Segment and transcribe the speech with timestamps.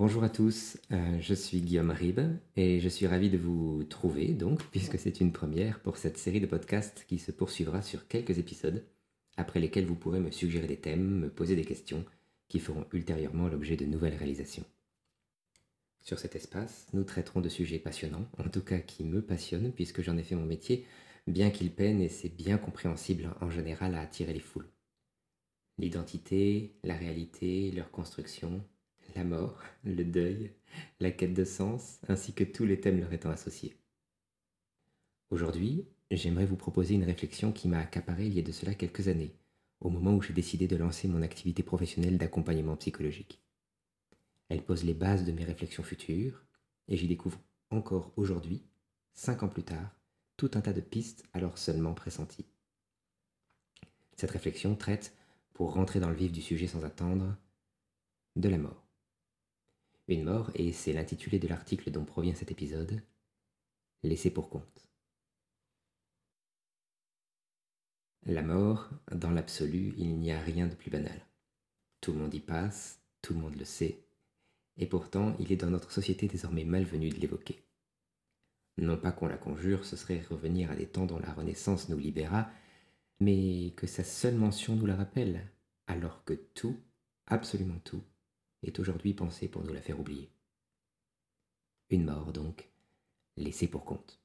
[0.00, 4.28] Bonjour à tous, euh, je suis Guillaume Ribes et je suis ravi de vous trouver
[4.28, 8.38] donc puisque c'est une première pour cette série de podcasts qui se poursuivra sur quelques
[8.38, 8.82] épisodes
[9.36, 12.02] après lesquels vous pourrez me suggérer des thèmes, me poser des questions
[12.48, 14.64] qui feront ultérieurement l'objet de nouvelles réalisations.
[16.00, 20.00] Sur cet espace, nous traiterons de sujets passionnants, en tout cas qui me passionnent puisque
[20.00, 20.86] j'en ai fait mon métier,
[21.26, 24.70] bien qu'il peine et c'est bien compréhensible en général à attirer les foules.
[25.76, 28.64] L'identité, la réalité, leur construction,
[29.14, 30.52] la mort, le deuil,
[31.00, 33.76] la quête de sens, ainsi que tous les thèmes leur étant associés.
[35.30, 39.08] Aujourd'hui, j'aimerais vous proposer une réflexion qui m'a accaparé il y a de cela quelques
[39.08, 39.34] années,
[39.80, 43.40] au moment où j'ai décidé de lancer mon activité professionnelle d'accompagnement psychologique.
[44.48, 46.44] Elle pose les bases de mes réflexions futures,
[46.88, 48.64] et j'y découvre encore aujourd'hui,
[49.14, 49.94] cinq ans plus tard,
[50.36, 52.46] tout un tas de pistes alors seulement pressenties.
[54.16, 55.16] Cette réflexion traite,
[55.54, 57.36] pour rentrer dans le vif du sujet sans attendre,
[58.36, 58.89] de la mort.
[60.10, 63.00] Une mort, et c'est l'intitulé de l'article dont provient cet épisode,
[64.02, 64.88] laissé pour compte.
[68.26, 71.24] La mort, dans l'absolu, il n'y a rien de plus banal.
[72.00, 74.00] Tout le monde y passe, tout le monde le sait,
[74.78, 77.62] et pourtant il est dans notre société désormais malvenu de l'évoquer.
[78.78, 81.98] Non pas qu'on la conjure, ce serait revenir à des temps dont la Renaissance nous
[81.98, 82.50] libéra,
[83.20, 85.46] mais que sa seule mention nous la rappelle,
[85.86, 86.76] alors que tout,
[87.28, 88.02] absolument tout,
[88.62, 90.30] est aujourd'hui pensé pour nous la faire oublier.
[91.90, 92.70] Une mort, donc,
[93.36, 94.20] laissée pour compte.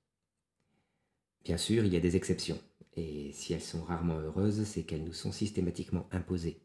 [1.43, 2.59] Bien sûr, il y a des exceptions,
[2.93, 6.61] et si elles sont rarement heureuses, c'est qu'elles nous sont systématiquement imposées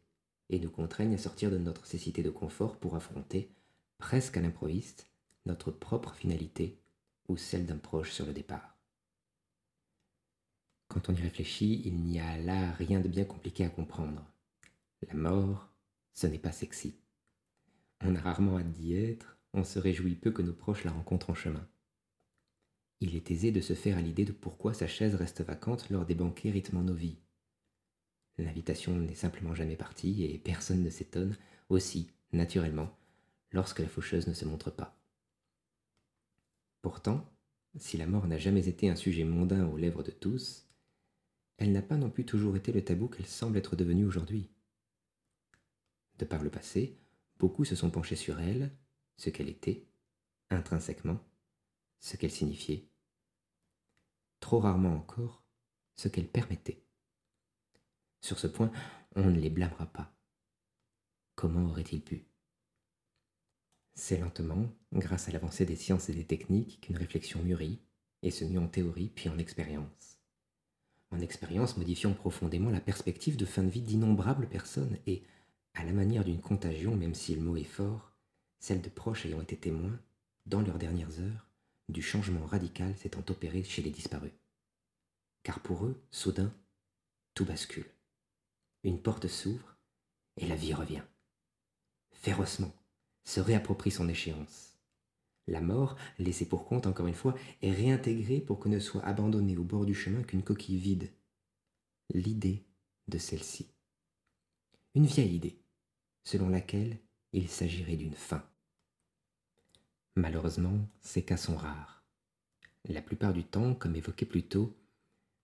[0.49, 3.55] et nous contraignent à sortir de notre cécité de confort pour affronter,
[3.97, 5.07] presque à l'improviste,
[5.45, 6.79] notre propre finalité
[7.27, 8.77] ou celle d'un proche sur le départ.
[10.87, 14.29] Quand on y réfléchit, il n'y a là rien de bien compliqué à comprendre.
[15.07, 15.69] La mort,
[16.13, 16.99] ce n'est pas sexy.
[18.03, 21.29] On a rarement hâte d'y être, on se réjouit peu que nos proches la rencontrent
[21.29, 21.67] en chemin
[23.01, 26.05] il est aisé de se faire à l'idée de pourquoi sa chaise reste vacante lors
[26.05, 27.17] des banquets rythmant nos vies.
[28.37, 31.35] L'invitation n'est simplement jamais partie et personne ne s'étonne
[31.69, 32.95] aussi, naturellement,
[33.51, 34.95] lorsque la faucheuse ne se montre pas.
[36.83, 37.27] Pourtant,
[37.75, 40.67] si la mort n'a jamais été un sujet mondain aux lèvres de tous,
[41.57, 44.49] elle n'a pas non plus toujours été le tabou qu'elle semble être devenue aujourd'hui.
[46.19, 46.99] De par le passé,
[47.41, 48.71] beaucoup se sont penchés sur elle,
[49.17, 49.87] ce qu'elle était,
[50.51, 51.19] intrinsèquement,
[51.99, 52.87] ce qu'elle signifiait,
[54.39, 55.43] trop rarement encore,
[55.95, 56.85] ce qu'elle permettait.
[58.21, 58.71] Sur ce point,
[59.15, 60.15] on ne les blâmera pas.
[61.33, 62.27] Comment aurait-il pu?
[63.95, 67.81] C'est lentement, grâce à l'avancée des sciences et des techniques, qu'une réflexion mûrit
[68.21, 70.19] et se mit en théorie puis en expérience.
[71.09, 75.23] En expérience modifiant profondément la perspective de fin de vie d'innombrables personnes et,
[75.73, 78.11] à la manière d'une contagion, même si le mot est fort,
[78.59, 79.99] celle de proches ayant été témoins,
[80.45, 81.47] dans leurs dernières heures,
[81.89, 84.33] du changement radical s'étant opéré chez les disparus.
[85.43, 86.53] Car pour eux, soudain,
[87.33, 87.89] tout bascule.
[88.83, 89.77] Une porte s'ouvre
[90.37, 91.03] et la vie revient.
[92.11, 92.73] Férocement,
[93.23, 94.77] se réapproprie son échéance.
[95.47, 99.57] La mort, laissée pour compte encore une fois, est réintégrée pour que ne soit abandonnée
[99.57, 101.11] au bord du chemin qu'une coquille vide.
[102.13, 102.63] L'idée
[103.07, 103.67] de celle-ci.
[104.93, 105.60] Une vieille idée,
[106.23, 106.97] selon laquelle
[107.33, 108.43] il s'agirait d'une fin.
[110.15, 112.03] Malheureusement, ces cas sont rares.
[112.85, 114.75] La plupart du temps, comme évoqué plus tôt,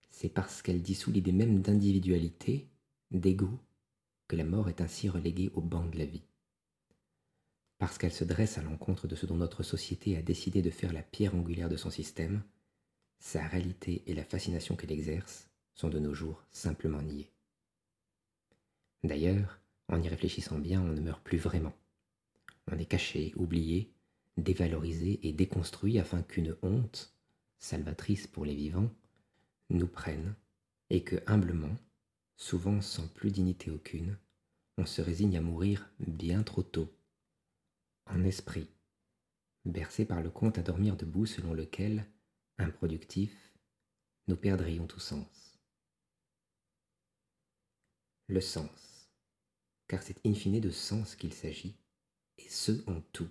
[0.10, 2.68] c'est parce qu'elle dissout l'idée même d'individualité,
[3.12, 3.50] d'ego,
[4.28, 6.24] que la mort est ainsi reléguée au banc de la vie.
[7.78, 10.92] Parce qu'elle se dresse à l'encontre de ce dont notre société a décidé de faire
[10.92, 12.42] la pierre angulaire de son système,
[13.20, 17.32] sa réalité et la fascination qu'elle exerce sont de nos jours simplement niées.
[19.04, 19.60] D'ailleurs,
[19.90, 21.74] en y réfléchissant bien, on ne meurt plus vraiment.
[22.72, 23.94] On est caché, oublié,
[24.38, 27.14] dévalorisé et déconstruit afin qu'une honte,
[27.60, 28.92] salvatrice pour les vivants,
[29.70, 30.36] nous prenne
[30.90, 31.76] et que humblement,
[32.36, 34.18] souvent sans plus dignité aucune,
[34.78, 36.94] on se résigne à mourir bien trop tôt,
[38.06, 38.70] en esprit,
[39.66, 42.06] bercé par le conte à dormir debout selon lequel,
[42.58, 43.36] improductif,
[44.28, 45.60] nous perdrions tout sens.
[48.28, 48.87] Le sens,
[49.88, 51.76] car c'est in fine de sens qu'il s'agit,
[52.38, 53.30] et ce en tout.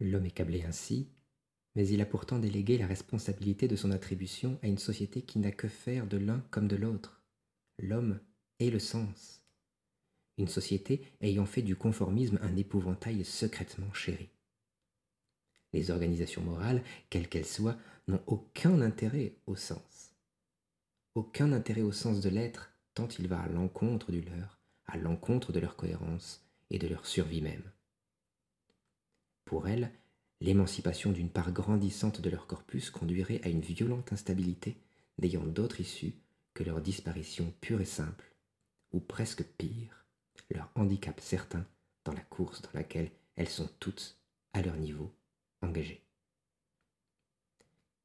[0.00, 1.08] L'homme est câblé ainsi,
[1.74, 5.52] mais il a pourtant délégué la responsabilité de son attribution à une société qui n'a
[5.52, 7.22] que faire de l'un comme de l'autre,
[7.78, 8.20] l'homme
[8.58, 9.44] et le sens.
[10.38, 14.28] Une société ayant fait du conformisme un épouvantail secrètement chéri.
[15.72, 17.78] Les organisations morales, quelles qu'elles soient,
[18.08, 20.14] n'ont aucun intérêt au sens.
[21.14, 25.52] Aucun intérêt au sens de l'être, tant il va à l'encontre du leur, à l'encontre
[25.52, 27.70] de leur cohérence et de leur survie même.
[29.44, 29.92] Pour elles,
[30.40, 34.76] l'émancipation d'une part grandissante de leur corpus conduirait à une violente instabilité
[35.18, 36.14] n'ayant d'autre issue
[36.54, 38.32] que leur disparition pure et simple,
[38.92, 40.06] ou presque pire,
[40.50, 41.64] leur handicap certain
[42.04, 44.18] dans la course dans laquelle elles sont toutes,
[44.52, 45.10] à leur niveau,
[45.62, 46.02] engagées.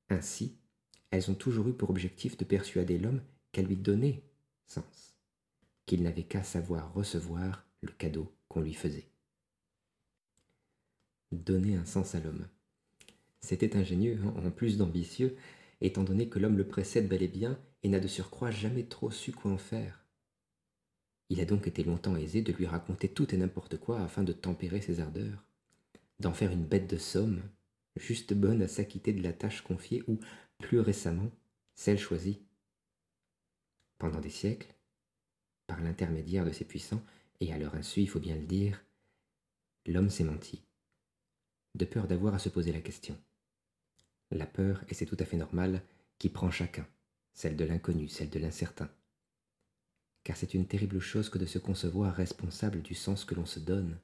[0.09, 0.56] Ainsi,
[1.12, 3.21] elles ont toujours eu pour objectif de persuader l'homme
[3.51, 4.24] qu'à lui donner
[4.65, 5.16] sens,
[5.88, 9.10] qu'il n'avait qu'à savoir recevoir le cadeau qu'on lui faisait.
[11.31, 12.48] Donner un sens à l'homme.
[13.39, 15.36] C'était ingénieux, hein, en plus d'ambitieux,
[15.81, 19.12] étant donné que l'homme le précède bel et bien et n'a de surcroît jamais trop
[19.12, 20.04] su quoi en faire.
[21.30, 24.34] Il a donc été longtemps aisé de lui raconter tout et n'importe quoi afin de
[24.34, 25.45] tempérer ses ardeurs,
[26.19, 27.42] d'en faire une bête de somme,
[27.95, 30.19] juste bonne à s'acquitter de la tâche confiée ou,
[30.60, 31.31] plus récemment,
[31.75, 32.42] celle choisie.
[34.00, 34.74] Pendant des siècles,
[35.67, 37.03] par l'intermédiaire de ses puissants,
[37.39, 38.83] et à leur insu, il faut bien le dire,
[39.85, 40.63] l'homme s'est menti,
[41.75, 43.17] de peur d'avoir à se poser la question.
[44.31, 45.81] La peur, et c'est tout à fait normal,
[46.17, 46.87] qui prend chacun,
[47.33, 48.89] celle de l'inconnu, celle de l'incertain.
[50.23, 53.59] Car c'est une terrible chose que de se concevoir responsable du sens que l'on se
[53.59, 53.99] donne,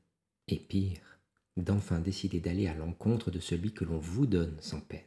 [0.48, 1.20] et pire,
[1.58, 5.02] d'enfin décider d'aller à l'encontre de celui que l'on vous donne sans peine.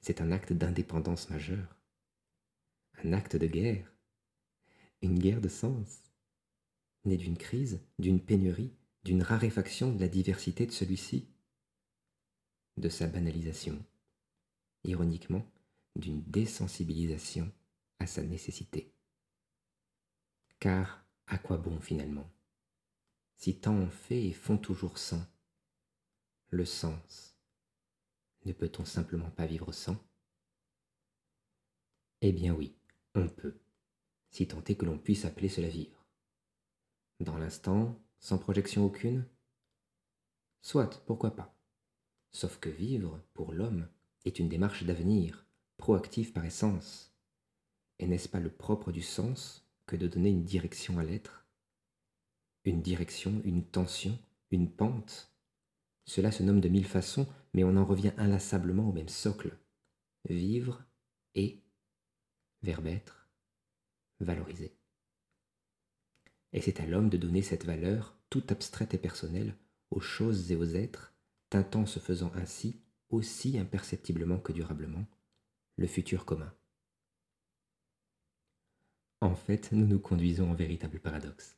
[0.00, 1.76] C'est un acte d'indépendance majeure,
[3.02, 3.93] un acte de guerre,
[5.04, 6.02] une guerre de sens,
[7.04, 8.72] née d'une crise, d'une pénurie,
[9.04, 11.28] d'une raréfaction de la diversité de celui-ci,
[12.78, 13.84] de sa banalisation,
[14.82, 15.46] ironiquement
[15.94, 17.52] d'une désensibilisation
[17.98, 18.94] à sa nécessité.
[20.58, 22.30] Car à quoi bon finalement?
[23.36, 25.24] Si tant on fait et font toujours sans,
[26.48, 27.36] le sens,
[28.46, 30.02] ne peut-on simplement pas vivre sans?
[32.22, 32.74] Eh bien oui,
[33.14, 33.58] on peut,
[34.34, 36.04] si tant est que l'on puisse appeler cela vivre.
[37.20, 39.24] Dans l'instant, sans projection aucune?
[40.60, 41.56] Soit, pourquoi pas.
[42.32, 43.88] Sauf que vivre, pour l'homme,
[44.24, 45.46] est une démarche d'avenir,
[45.76, 47.14] proactive par essence.
[48.00, 51.46] Et n'est-ce pas le propre du sens que de donner une direction à l'être?
[52.64, 54.18] Une direction, une tension,
[54.50, 55.32] une pente?
[56.06, 59.56] Cela se nomme de mille façons, mais on en revient inlassablement au même socle.
[60.28, 60.82] Vivre
[61.36, 61.62] et,
[62.62, 63.23] verbe être,
[64.24, 64.76] valoriser.
[66.52, 69.56] Et c'est à l'homme de donner cette valeur, toute abstraite et personnelle,
[69.90, 71.12] aux choses et aux êtres,
[71.50, 72.80] teintant se faisant ainsi,
[73.10, 75.06] aussi imperceptiblement que durablement,
[75.76, 76.52] le futur commun.
[79.20, 81.56] En fait, nous nous conduisons en véritable paradoxe.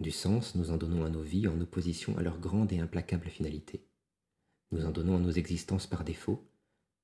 [0.00, 3.28] Du sens, nous en donnons à nos vies en opposition à leur grande et implacable
[3.28, 3.84] finalité.
[4.70, 6.48] Nous en donnons à nos existences par défaut,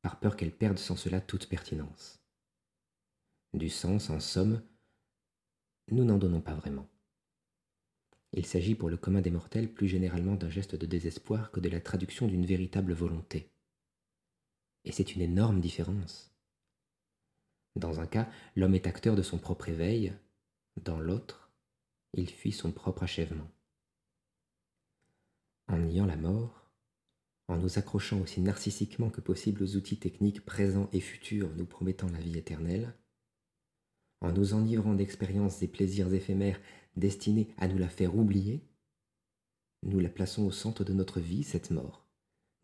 [0.00, 2.23] par peur qu'elles perdent sans cela toute pertinence.
[3.54, 4.64] Du sens, en somme,
[5.92, 6.88] nous n'en donnons pas vraiment.
[8.32, 11.68] Il s'agit pour le commun des mortels plus généralement d'un geste de désespoir que de
[11.68, 13.52] la traduction d'une véritable volonté.
[14.84, 16.34] Et c'est une énorme différence.
[17.76, 20.12] Dans un cas, l'homme est acteur de son propre éveil,
[20.82, 21.52] dans l'autre,
[22.12, 23.48] il fuit son propre achèvement.
[25.68, 26.72] En niant la mort,
[27.46, 32.08] en nous accrochant aussi narcissiquement que possible aux outils techniques présents et futurs nous promettant
[32.08, 32.98] la vie éternelle,
[34.24, 36.58] en nous enivrant d'expériences et plaisirs éphémères
[36.96, 38.62] destinée à nous la faire oublier,
[39.82, 42.06] nous la plaçons au centre de notre vie, cette mort.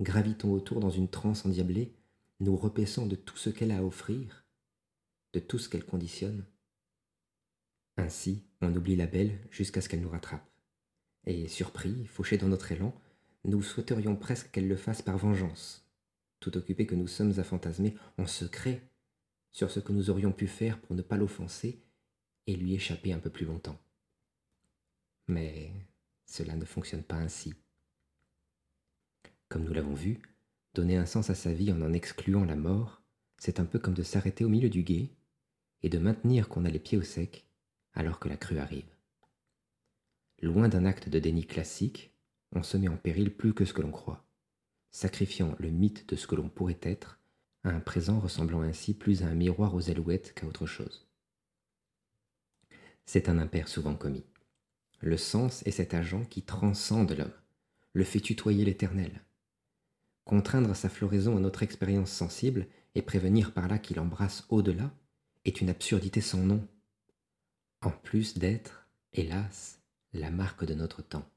[0.00, 1.92] Gravitons autour dans une transe endiablée,
[2.40, 4.46] nous repaissant de tout ce qu'elle a à offrir,
[5.34, 6.46] de tout ce qu'elle conditionne.
[7.98, 10.48] Ainsi, on oublie la belle jusqu'à ce qu'elle nous rattrape.
[11.26, 12.94] Et surpris, fauchés dans notre élan,
[13.44, 15.86] nous souhaiterions presque qu'elle le fasse par vengeance,
[16.40, 18.89] tout occupés que nous sommes à fantasmer en secret
[19.52, 21.82] sur ce que nous aurions pu faire pour ne pas l'offenser
[22.46, 23.78] et lui échapper un peu plus longtemps.
[25.28, 25.72] Mais
[26.24, 27.54] cela ne fonctionne pas ainsi.
[29.48, 30.20] Comme nous l'avons vu,
[30.74, 33.02] donner un sens à sa vie en en excluant la mort,
[33.38, 35.10] c'est un peu comme de s'arrêter au milieu du guet
[35.82, 37.46] et de maintenir qu'on a les pieds au sec
[37.94, 38.94] alors que la crue arrive.
[40.42, 42.14] Loin d'un acte de déni classique,
[42.52, 44.26] on se met en péril plus que ce que l'on croit,
[44.90, 47.19] sacrifiant le mythe de ce que l'on pourrait être
[47.64, 51.06] un présent ressemblant ainsi plus à un miroir aux alouettes qu'à autre chose.
[53.06, 54.24] C'est un impair souvent commis.
[55.00, 57.32] Le sens est cet agent qui transcende l'homme,
[57.92, 59.22] le fait tutoyer l'éternel.
[60.24, 64.92] Contraindre sa floraison à notre expérience sensible et prévenir par là qu'il embrasse au-delà
[65.44, 66.66] est une absurdité sans nom,
[67.82, 69.80] en plus d'être, hélas,
[70.12, 71.29] la marque de notre temps.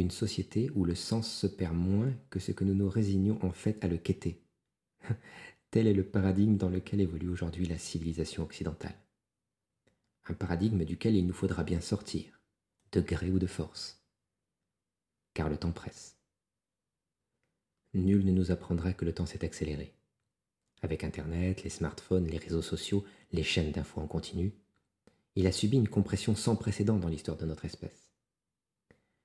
[0.00, 3.52] Une société où le sens se perd moins que ce que nous nous résignons en
[3.52, 4.42] fait à le quêter.
[5.70, 8.96] Tel est le paradigme dans lequel évolue aujourd'hui la civilisation occidentale
[10.30, 12.40] un paradigme duquel il nous faudra bien sortir,
[12.92, 14.04] de gré ou de force.
[15.34, 16.18] car le temps presse.
[17.94, 19.94] Nul ne nous apprendra que le temps s'est accéléré.
[20.82, 24.52] Avec Internet, les smartphones, les réseaux sociaux, les chaînes d'infos en continu,
[25.36, 28.09] il a subi une compression sans précédent dans l'histoire de notre espèce.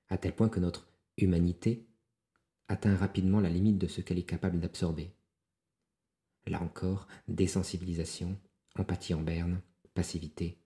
[0.08, 1.86] À tel point que notre humanité
[2.68, 5.12] atteint rapidement la limite de ce qu'elle est capable d'absorber.
[6.46, 8.38] Là encore, désensibilisation,
[8.76, 9.60] empathie en berne,
[9.94, 10.58] passivité.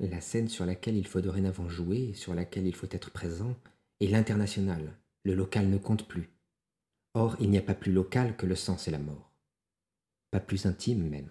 [0.00, 3.54] La scène sur laquelle il faut dorénavant jouer sur laquelle il faut être présent
[4.00, 4.96] est l'international.
[5.24, 6.30] Le local ne compte plus.
[7.14, 9.30] Or, il n'y a pas plus local que le sens et la mort.
[10.30, 11.30] Pas plus intime même.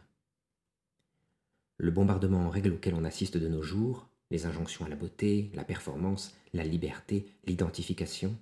[1.78, 5.52] Le bombardement en règle auquel on assiste de nos jours, les injonctions à la beauté,
[5.54, 8.36] la performance, la liberté, l'identification,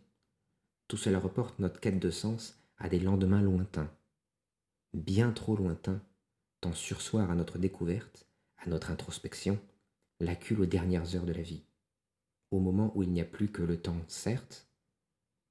[0.87, 3.91] tout cela reporte notre quête de sens à des lendemains lointains,
[4.93, 6.01] bien trop lointains,
[6.61, 8.27] tant sursoir à notre découverte,
[8.57, 9.59] à notre introspection,
[10.19, 11.63] l'accule aux dernières heures de la vie,
[12.51, 14.67] au moment où il n'y a plus que le temps, certes,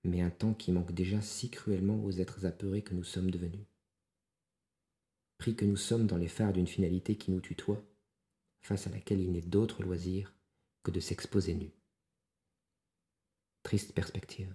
[0.05, 3.67] mais un temps qui manque déjà si cruellement aux êtres apeurés que nous sommes devenus.
[5.39, 7.83] Pris que nous sommes dans les phares d'une finalité qui nous tutoie,
[8.69, 10.35] face à laquelle il n'est d'autre loisir
[10.83, 11.73] que de s'exposer nu.
[13.63, 14.55] Triste perspective.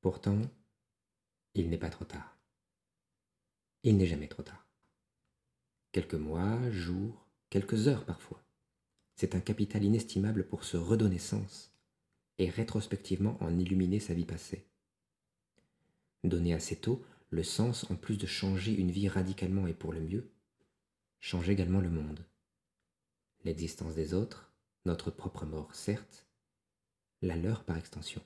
[0.00, 0.42] Pourtant,
[1.54, 2.36] il n'est pas trop tard.
[3.84, 4.66] Il n'est jamais trop tard.
[5.92, 8.42] Quelques mois, jours, quelques heures parfois.
[9.14, 11.72] C'est un capital inestimable pour se redonner sens
[12.38, 14.66] et rétrospectivement en illuminer sa vie passée.
[16.24, 20.00] Donner assez tôt le sens, en plus de changer une vie radicalement et pour le
[20.00, 20.32] mieux,
[21.22, 22.26] change également le monde.
[23.44, 24.52] L'existence des autres,
[24.84, 26.26] notre propre mort certes,
[27.22, 28.20] la leur par extension.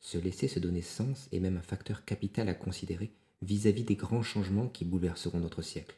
[0.00, 4.24] Se laisser se donner sens est même un facteur capital à considérer vis-à-vis des grands
[4.24, 5.96] changements qui bouleverseront notre siècle.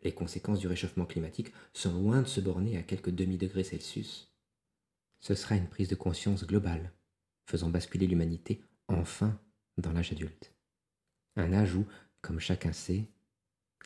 [0.00, 4.32] Les conséquences du réchauffement climatique sont loin de se borner à quelques demi-degrés Celsius.
[5.20, 6.90] Ce sera une prise de conscience globale,
[7.44, 9.38] faisant basculer l'humanité enfin
[9.76, 10.54] dans l'âge adulte.
[11.36, 11.86] Un âge où,
[12.22, 13.06] comme chacun sait,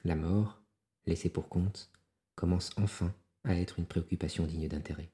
[0.04, 0.62] la mort,
[1.06, 1.90] laissée pour compte,
[2.34, 3.14] commence enfin
[3.44, 5.10] à être une préoccupation digne d'intérêt.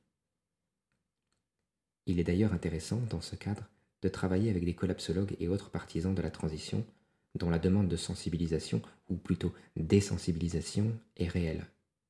[2.07, 3.69] Il est d'ailleurs intéressant, dans ce cadre,
[4.03, 6.87] de travailler avec des collapsologues et autres partisans de la transition
[7.35, 11.67] dont la demande de sensibilisation, ou plutôt désensibilisation, est réelle,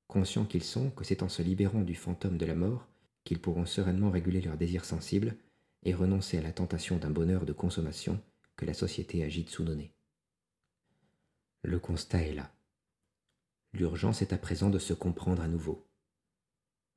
[0.06, 2.86] conscients qu'ils sont que c'est en se libérant du fantôme de la mort
[3.24, 5.36] qu'ils pourront sereinement réguler leurs désirs sensibles
[5.82, 8.20] et renoncer à la tentation d'un bonheur de consommation
[8.56, 9.92] que la société agite sous nez.
[11.62, 12.55] Le constat est là.
[13.78, 15.86] L'urgence est à présent de se comprendre à nouveau,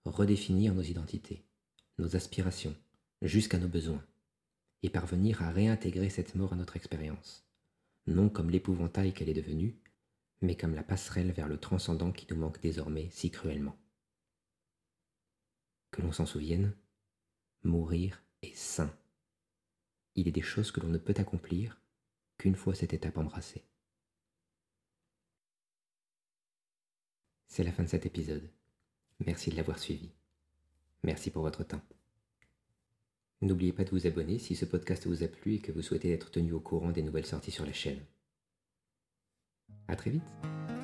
[0.05, 1.43] redéfinir nos identités,
[1.97, 2.73] nos aspirations,
[3.21, 4.01] jusqu'à nos besoins,
[4.81, 7.45] et parvenir à réintégrer cette mort à notre expérience,
[8.07, 9.77] non comme l'épouvantail qu'elle est devenue,
[10.39, 13.77] mais comme la passerelle vers le transcendant qui nous manque désormais si cruellement.
[15.91, 16.73] Que l'on s'en souvienne,
[17.61, 18.97] mourir est sain.
[20.15, 21.81] Il est des choses que l'on ne peut accomplir
[22.37, 23.68] qu'une fois cette étape embrassée.
[27.49, 28.47] C'est la fin de cet épisode.
[29.25, 30.11] Merci de l'avoir suivi.
[31.03, 31.81] Merci pour votre temps.
[33.41, 36.11] N'oubliez pas de vous abonner si ce podcast vous a plu et que vous souhaitez
[36.11, 38.05] être tenu au courant des nouvelles sorties sur la chaîne.
[39.87, 40.78] A très vite